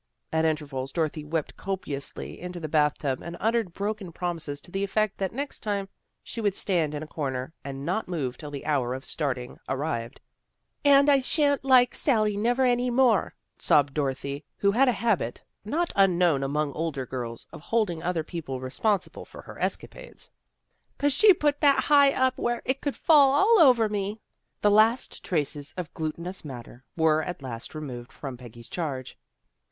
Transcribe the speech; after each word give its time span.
At 0.33 0.45
intervals 0.45 0.91
Dorothy 0.91 1.23
wept 1.23 1.55
copiously 1.57 2.41
into 2.41 2.59
the 2.59 2.67
bath 2.67 2.97
tub, 2.97 3.21
and 3.21 3.37
uttered 3.39 3.71
broken 3.71 4.11
promises 4.11 4.59
to 4.61 4.71
the 4.71 4.83
effect 4.83 5.19
that 5.19 5.31
next 5.31 5.59
time 5.59 5.89
she 6.23 6.41
would 6.41 6.55
stand 6.55 6.95
in 6.95 7.03
a 7.03 7.07
corner 7.07 7.53
and 7.63 7.85
not 7.85 8.07
move 8.07 8.35
till 8.35 8.49
the 8.49 8.65
hour 8.65 8.95
of 8.95 9.05
starting 9.05 9.59
arrived," 9.69 10.19
And 10.97 11.07
I 11.07 11.19
sha'n't 11.19 11.63
like 11.63 11.93
Sally 11.93 12.35
never 12.35 12.65
any 12.65 12.89
more," 12.89 13.35
sobbed 13.59 13.93
Dorothy, 13.93 14.43
who 14.57 14.71
had 14.71 14.87
a 14.89 14.91
habit, 14.91 15.43
not 15.63 15.91
unknown 15.95 16.41
among 16.41 16.73
older 16.73 17.05
girls, 17.05 17.45
of 17.53 17.61
holding 17.61 18.01
other 18.01 18.23
people 18.23 18.59
responsible 18.59 19.23
for 19.25 19.43
her 19.43 19.59
escapades, 19.59 20.31
42 20.97 20.97
THE 20.97 20.97
GIRLS 20.97 20.97
OF 20.97 20.97
FRIENDLY 20.97 20.97
TERRACE" 20.97 20.97
'cause 20.97 21.13
she 21.13 21.33
put 21.35 21.61
that 21.61 21.77
up 21.77 21.83
high 22.35 22.41
where 22.41 22.63
it 22.65 22.81
could 22.81 22.95
fall 22.95 23.33
all 23.33 23.59
over 23.59 23.87
me." 23.87 24.19
The 24.61 24.71
last 24.71 25.23
traces 25.23 25.75
of 25.77 25.93
glutinous 25.93 26.43
matter 26.43 26.83
were 26.97 27.21
at 27.21 27.43
last 27.43 27.75
removed 27.75 28.11
from 28.11 28.35
Peggy's 28.35 28.69
charge. 28.69 29.15